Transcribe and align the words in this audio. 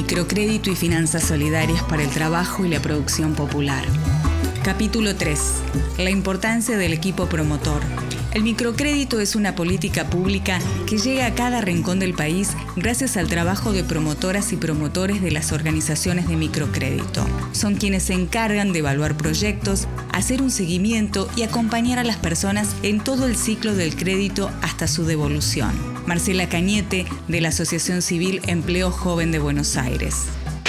Microcrédito 0.00 0.70
y 0.70 0.76
finanzas 0.76 1.24
solidarias 1.24 1.82
para 1.82 2.02
el 2.02 2.08
trabajo 2.08 2.64
y 2.64 2.70
la 2.70 2.80
producción 2.80 3.34
popular. 3.34 3.84
Capítulo 4.64 5.14
3. 5.14 5.38
La 5.98 6.08
importancia 6.08 6.78
del 6.78 6.94
equipo 6.94 7.26
promotor. 7.26 7.82
El 8.32 8.42
microcrédito 8.42 9.20
es 9.20 9.36
una 9.36 9.54
política 9.54 10.08
pública 10.08 10.58
que 10.86 10.96
llega 10.96 11.26
a 11.26 11.34
cada 11.34 11.60
rincón 11.60 11.98
del 11.98 12.14
país 12.14 12.56
gracias 12.76 13.18
al 13.18 13.28
trabajo 13.28 13.72
de 13.72 13.84
promotoras 13.84 14.54
y 14.54 14.56
promotores 14.56 15.20
de 15.20 15.32
las 15.32 15.52
organizaciones 15.52 16.28
de 16.28 16.36
microcrédito. 16.36 17.26
Son 17.52 17.74
quienes 17.74 18.04
se 18.04 18.14
encargan 18.14 18.72
de 18.72 18.78
evaluar 18.78 19.18
proyectos, 19.18 19.86
hacer 20.14 20.40
un 20.40 20.50
seguimiento 20.50 21.28
y 21.36 21.42
acompañar 21.42 21.98
a 21.98 22.04
las 22.04 22.16
personas 22.16 22.74
en 22.82 23.00
todo 23.00 23.26
el 23.26 23.36
ciclo 23.36 23.74
del 23.74 23.94
crédito 23.96 24.50
hasta 24.62 24.88
su 24.88 25.04
devolución. 25.04 25.99
Marcela 26.10 26.48
Cañete, 26.48 27.06
de 27.28 27.40
la 27.40 27.50
Asociación 27.50 28.02
Civil 28.02 28.42
Empleo 28.48 28.90
Joven 28.90 29.30
de 29.30 29.38
Buenos 29.38 29.76
Aires. 29.76 30.24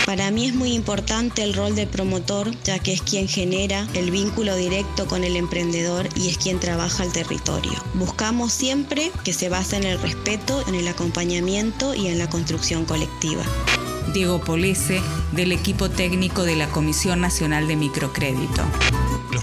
Para 0.05 0.29
mí 0.29 0.45
es 0.45 0.53
muy 0.53 0.73
importante 0.73 1.41
el 1.41 1.55
rol 1.55 1.73
de 1.73 1.87
promotor, 1.87 2.51
ya 2.63 2.77
que 2.77 2.93
es 2.93 3.01
quien 3.01 3.27
genera 3.27 3.87
el 3.95 4.11
vínculo 4.11 4.55
directo 4.55 5.07
con 5.07 5.23
el 5.23 5.35
emprendedor 5.35 6.07
y 6.15 6.29
es 6.29 6.37
quien 6.37 6.59
trabaja 6.59 7.03
el 7.03 7.11
territorio. 7.11 7.73
Buscamos 7.95 8.53
siempre 8.53 9.11
que 9.23 9.33
se 9.33 9.49
base 9.49 9.77
en 9.77 9.85
el 9.85 9.99
respeto, 9.99 10.63
en 10.67 10.75
el 10.75 10.87
acompañamiento 10.87 11.95
y 11.95 12.05
en 12.05 12.19
la 12.19 12.29
construcción 12.29 12.85
colectiva. 12.85 13.41
Diego 14.13 14.41
Polese, 14.41 15.01
del 15.31 15.53
equipo 15.53 15.89
técnico 15.89 16.43
de 16.43 16.55
la 16.55 16.69
Comisión 16.69 17.19
Nacional 17.19 17.67
de 17.67 17.77
Microcrédito 17.77 18.61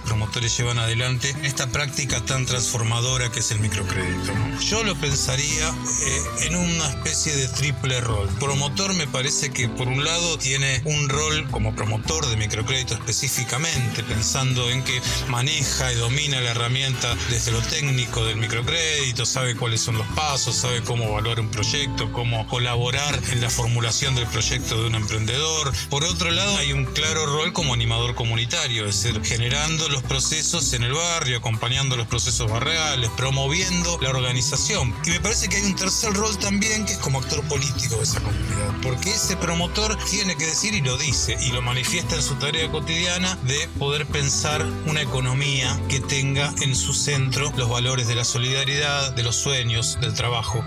promotores 0.08 0.56
llevan 0.56 0.78
adelante 0.78 1.36
esta 1.42 1.66
práctica 1.66 2.24
tan 2.24 2.46
transformadora 2.46 3.30
que 3.30 3.40
es 3.40 3.50
el 3.50 3.60
microcrédito. 3.60 4.32
Yo 4.66 4.82
lo 4.82 4.94
pensaría 4.96 5.68
eh, 5.68 6.46
en 6.46 6.56
una 6.56 6.88
especie 6.88 7.36
de 7.36 7.46
triple 7.48 8.00
rol. 8.00 8.26
Promotor 8.40 8.94
me 8.94 9.06
parece 9.06 9.50
que 9.50 9.68
por 9.68 9.86
un 9.86 10.02
lado 10.02 10.38
tiene 10.38 10.80
un 10.86 11.10
rol 11.10 11.46
como 11.50 11.74
promotor 11.74 12.26
de 12.26 12.36
microcrédito 12.36 12.94
específicamente, 12.94 14.02
pensando 14.02 14.70
en 14.70 14.82
que 14.82 14.98
maneja 15.28 15.92
y 15.92 15.96
domina 15.96 16.40
la 16.40 16.52
herramienta 16.52 17.14
desde 17.28 17.52
lo 17.52 17.60
técnico 17.60 18.24
del 18.24 18.36
microcrédito, 18.36 19.26
sabe 19.26 19.56
cuáles 19.56 19.82
son 19.82 19.98
los 19.98 20.06
pasos, 20.08 20.56
sabe 20.56 20.82
cómo 20.82 21.04
evaluar 21.04 21.38
un 21.38 21.50
proyecto, 21.50 22.10
cómo 22.12 22.46
colaborar 22.48 23.20
en 23.30 23.42
la 23.42 23.50
formulación 23.50 24.14
del 24.14 24.26
proyecto 24.26 24.80
de 24.80 24.86
un 24.86 24.94
emprendedor. 24.94 25.70
Por 25.90 26.04
otro 26.04 26.30
lado, 26.30 26.56
hay 26.56 26.72
un 26.72 26.86
claro 26.86 27.26
rol 27.26 27.52
como 27.52 27.74
animador 27.74 28.14
comunitario, 28.14 28.86
es 28.86 29.02
decir, 29.02 29.22
generando 29.22 29.88
los 29.90 29.97
procesos 30.02 30.72
en 30.72 30.82
el 30.82 30.92
barrio, 30.92 31.38
acompañando 31.38 31.96
los 31.96 32.06
procesos 32.06 32.50
barriales, 32.50 33.10
promoviendo 33.16 33.98
la 34.00 34.10
organización. 34.10 34.94
Y 35.04 35.10
me 35.10 35.20
parece 35.20 35.48
que 35.48 35.56
hay 35.56 35.64
un 35.64 35.76
tercer 35.76 36.12
rol 36.12 36.36
también 36.38 36.84
que 36.84 36.92
es 36.92 36.98
como 36.98 37.18
actor 37.18 37.42
político 37.48 37.96
de 37.96 38.02
esa 38.02 38.20
comunidad, 38.20 38.74
porque 38.82 39.10
ese 39.10 39.36
promotor 39.36 39.96
tiene 40.04 40.36
que 40.36 40.46
decir 40.46 40.74
y 40.74 40.80
lo 40.80 40.96
dice 40.96 41.36
y 41.40 41.52
lo 41.52 41.62
manifiesta 41.62 42.16
en 42.16 42.22
su 42.22 42.34
tarea 42.36 42.70
cotidiana 42.70 43.36
de 43.44 43.68
poder 43.78 44.06
pensar 44.06 44.64
una 44.86 45.02
economía 45.02 45.78
que 45.88 46.00
tenga 46.00 46.52
en 46.62 46.74
su 46.74 46.94
centro 46.94 47.52
los 47.56 47.68
valores 47.68 48.08
de 48.08 48.14
la 48.14 48.24
solidaridad, 48.24 49.12
de 49.12 49.22
los 49.22 49.36
sueños, 49.36 49.98
del 50.00 50.14
trabajo. 50.14 50.64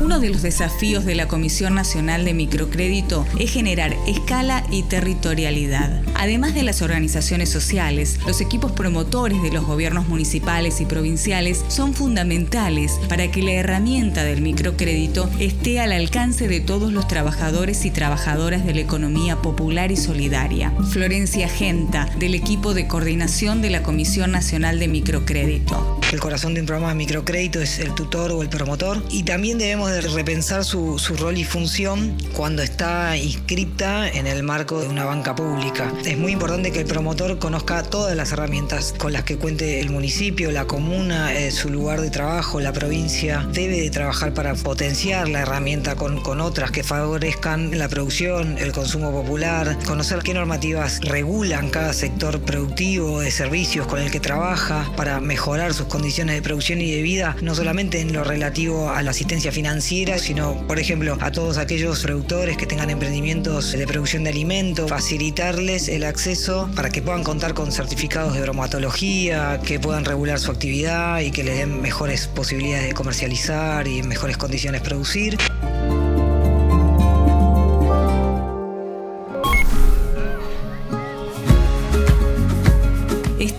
Uno 0.00 0.20
de 0.20 0.30
los 0.30 0.42
desafíos 0.42 1.04
de 1.04 1.14
la 1.14 1.28
Comisión 1.28 1.74
Nacional 1.74 2.24
de 2.24 2.34
Microcrédito 2.34 3.26
es 3.38 3.52
generar 3.52 3.96
escala 4.06 4.64
y 4.70 4.82
territorialidad. 4.84 6.02
Además 6.14 6.54
de 6.54 6.62
las 6.62 6.82
organizaciones 6.82 7.50
sociales, 7.50 8.18
los 8.26 8.40
equipos 8.40 8.72
promotores 8.72 9.42
de 9.42 9.52
los 9.52 9.64
gobiernos 9.64 10.08
municipales 10.08 10.80
y 10.80 10.86
provinciales 10.86 11.64
son 11.68 11.94
fundamentales 11.94 12.98
para 13.08 13.30
que 13.30 13.42
la 13.42 13.52
herramienta 13.52 14.24
del 14.24 14.42
microcrédito 14.42 15.30
esté 15.38 15.80
al 15.80 15.92
alcance 15.92 16.48
de 16.48 16.60
todos 16.60 16.92
los 16.92 17.06
trabajadores 17.06 17.84
y 17.84 17.90
trabajadoras 17.90 18.64
de 18.64 18.74
la 18.74 18.80
economía 18.80 19.36
popular 19.36 19.92
y 19.92 19.96
solidaria. 19.96 20.72
Florencia 20.90 21.48
Genta, 21.48 22.08
del 22.18 22.34
equipo 22.34 22.74
de 22.74 22.88
coordinación 22.88 23.62
de 23.62 23.70
la 23.70 23.82
Comisión 23.82 24.32
Nacional 24.32 24.78
de 24.78 24.88
Microcrédito. 24.88 26.01
El 26.12 26.20
corazón 26.20 26.52
de 26.52 26.60
un 26.60 26.66
programa 26.66 26.90
de 26.90 26.96
microcrédito 26.96 27.62
es 27.62 27.78
el 27.78 27.94
tutor 27.94 28.32
o 28.32 28.42
el 28.42 28.50
promotor 28.50 29.02
y 29.08 29.22
también 29.22 29.56
debemos 29.56 29.90
de 29.90 30.02
repensar 30.02 30.62
su, 30.62 30.98
rol 31.18 31.38
y 31.38 31.44
función 31.44 32.18
cuando 32.34 32.60
está 32.60 33.16
inscripta 33.16 34.06
en 34.10 34.26
el 34.26 34.42
marco 34.42 34.78
de 34.78 34.88
una 34.88 35.06
banca 35.06 35.34
pública. 35.34 35.90
Es 36.04 36.18
muy 36.18 36.32
importante 36.32 36.70
que 36.70 36.80
el 36.80 36.84
promotor 36.84 37.38
conozca 37.38 37.82
todas 37.82 38.14
las 38.14 38.30
herramientas 38.32 38.94
con 38.98 39.14
las 39.14 39.24
que 39.24 39.38
cuente 39.38 39.80
el 39.80 39.88
municipio, 39.88 40.52
la 40.52 40.66
comuna, 40.66 41.32
eh, 41.32 41.50
su 41.50 41.70
lugar 41.70 42.02
de 42.02 42.10
trabajo, 42.10 42.60
la 42.60 42.74
provincia. 42.74 43.48
Debe 43.50 43.80
de 43.80 43.88
trabajar 43.88 44.34
para 44.34 44.54
potenciar 44.54 45.30
la 45.30 45.40
herramienta 45.40 45.96
con, 45.96 46.20
con 46.20 46.42
otras 46.42 46.70
que 46.72 46.82
favorezcan 46.82 47.78
la 47.78 47.88
producción, 47.88 48.58
el 48.58 48.72
consumo 48.72 49.12
popular, 49.12 49.78
conocer 49.86 50.18
qué 50.18 50.34
normativas 50.34 51.00
regulan 51.00 51.70
cada 51.70 51.94
sector 51.94 52.38
productivo 52.42 53.20
de 53.20 53.30
servicios 53.30 53.86
con 53.86 53.98
el 53.98 54.10
que 54.10 54.20
trabaja 54.20 54.92
para 54.94 55.18
mejorar 55.18 55.72
sus 55.72 55.86
condiciones 55.86 56.01
de 56.02 56.42
producción 56.42 56.80
y 56.80 56.90
de 56.90 57.00
vida, 57.00 57.36
no 57.42 57.54
solamente 57.54 58.00
en 58.00 58.12
lo 58.12 58.24
relativo 58.24 58.90
a 58.90 59.02
la 59.02 59.12
asistencia 59.12 59.52
financiera, 59.52 60.18
sino, 60.18 60.66
por 60.66 60.80
ejemplo, 60.80 61.16
a 61.20 61.30
todos 61.30 61.58
aquellos 61.58 62.00
productores 62.00 62.56
que 62.56 62.66
tengan 62.66 62.90
emprendimientos 62.90 63.70
de 63.70 63.86
producción 63.86 64.24
de 64.24 64.30
alimentos, 64.30 64.90
facilitarles 64.90 65.88
el 65.88 66.02
acceso 66.02 66.68
para 66.74 66.90
que 66.90 67.02
puedan 67.02 67.22
contar 67.22 67.54
con 67.54 67.70
certificados 67.70 68.34
de 68.34 68.40
bromatología, 68.40 69.60
que 69.64 69.78
puedan 69.78 70.04
regular 70.04 70.40
su 70.40 70.50
actividad 70.50 71.20
y 71.20 71.30
que 71.30 71.44
les 71.44 71.58
den 71.58 71.80
mejores 71.80 72.26
posibilidades 72.26 72.88
de 72.88 72.94
comercializar 72.94 73.86
y 73.86 74.02
mejores 74.02 74.36
condiciones 74.36 74.82
producir. 74.82 75.38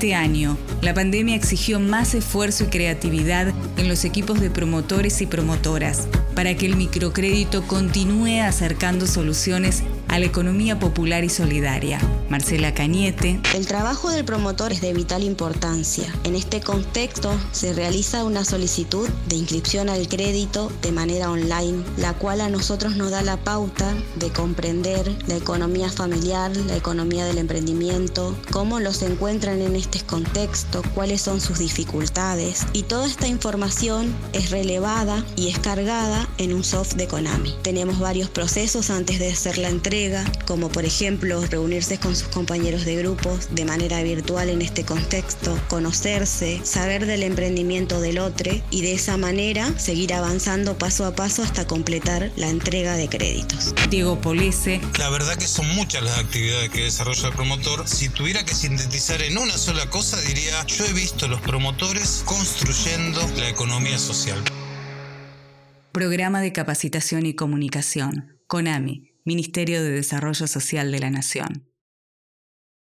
Este 0.04 0.16
año, 0.16 0.58
la 0.82 0.94
pandemia 0.94 1.34
exigió 1.34 1.80
más 1.80 2.14
esfuerzo 2.14 2.66
y 2.66 2.68
creatividad 2.68 3.54
en 3.78 3.88
los 3.88 4.04
equipos 4.04 4.42
de 4.42 4.50
promotores 4.50 5.22
y 5.22 5.28
promotoras 5.28 6.10
para 6.36 6.56
que 6.56 6.66
el 6.66 6.76
microcrédito 6.76 7.66
continúe 7.66 8.42
acercando 8.42 9.08
soluciones 9.08 9.82
a 10.14 10.20
la 10.20 10.28
economía 10.28 10.78
popular 10.78 11.24
y 11.24 11.30
solidaria. 11.30 12.00
Marcela 12.30 12.76
Cañete. 12.76 13.40
El 13.56 13.66
trabajo 13.66 14.12
del 14.12 14.24
promotor 14.24 14.72
es 14.72 14.80
de 14.80 14.94
vital 14.94 15.24
importancia. 15.24 16.06
En 16.24 16.36
este 16.36 16.62
contexto 16.62 17.36
se 17.52 17.74
realiza 17.74 18.24
una 18.24 18.46
solicitud 18.46 19.10
de 19.28 19.38
inscripción 19.38 19.90
al 19.90 20.08
crédito 20.08 20.72
de 20.84 20.92
manera 20.92 21.32
online, 21.32 21.84
la 21.98 22.14
cual 22.14 22.42
a 22.42 22.50
nosotros 22.50 22.96
nos 22.96 23.10
da 23.10 23.24
la 23.24 23.38
pauta 23.38 23.92
de 24.18 24.30
comprender 24.30 25.12
la 25.28 25.36
economía 25.36 25.90
familiar, 25.90 26.56
la 26.56 26.76
economía 26.76 27.26
del 27.26 27.40
emprendimiento, 27.40 28.38
cómo 28.52 28.80
los 28.80 29.02
encuentran 29.02 29.62
en 29.62 29.76
este 29.76 30.00
contexto, 30.02 30.84
cuáles 30.94 31.22
son 31.22 31.42
sus 31.42 31.58
dificultades 31.58 32.68
y 32.74 32.84
toda 32.84 33.08
esta 33.08 33.28
información 33.28 34.14
es 34.34 34.52
relevada 34.52 35.26
y 35.36 35.50
es 35.50 35.58
cargada 35.58 36.30
en 36.38 36.54
un 36.54 36.64
soft 36.64 36.94
de 36.94 37.08
Konami. 37.08 37.56
Tenemos 37.64 38.00
varios 38.00 38.30
procesos 38.30 38.92
antes 38.92 39.18
de 39.18 39.32
hacer 39.32 39.58
la 39.58 39.70
entrega 39.70 40.03
como 40.46 40.70
por 40.70 40.86
ejemplo 40.86 41.46
reunirse 41.46 41.98
con 41.98 42.16
sus 42.16 42.28
compañeros 42.28 42.84
de 42.84 42.96
grupos 42.96 43.56
de 43.56 43.64
manera 43.64 44.04
virtual 44.04 44.50
en 44.50 44.62
este 44.62 44.84
contexto, 44.84 45.58
conocerse, 45.70 46.60
saber 46.64 47.06
del 47.06 47.24
emprendimiento 47.24 48.02
del 48.02 48.20
otro 48.20 48.52
y 48.70 48.82
de 48.82 48.94
esa 48.94 49.18
manera 49.18 49.72
seguir 49.80 50.14
avanzando 50.14 50.78
paso 50.78 51.06
a 51.06 51.16
paso 51.16 51.44
hasta 51.44 51.68
completar 51.68 52.32
la 52.36 52.50
entrega 52.50 52.96
de 52.96 53.08
créditos. 53.08 53.74
Diego 53.90 54.20
Polese. 54.20 54.82
La 55.00 55.10
verdad 55.10 55.36
que 55.36 55.48
son 55.48 55.68
muchas 55.76 56.04
las 56.04 56.20
actividades 56.20 56.70
que 56.70 56.84
desarrolla 56.84 57.28
el 57.30 57.34
promotor. 57.34 57.88
Si 57.88 58.10
tuviera 58.10 58.44
que 58.44 58.54
sintetizar 58.54 59.22
en 59.22 59.38
una 59.38 59.58
sola 59.58 59.90
cosa, 59.90 60.20
diría, 60.22 60.66
yo 60.68 60.86
he 60.86 60.94
visto 60.94 61.28
los 61.28 61.40
promotores 61.42 62.24
construyendo 62.26 63.22
la 63.38 63.50
economía 63.50 63.98
social. 63.98 64.42
Programa 65.92 66.42
de 66.42 66.52
Capacitación 66.52 67.26
y 67.26 67.36
Comunicación, 67.36 68.40
CONAMI 68.48 69.13
Ministerio 69.26 69.82
de 69.82 69.92
Desarrollo 69.92 70.48
Social 70.48 70.92
de 70.92 71.00
la 71.00 71.10
Nación. 71.10 71.73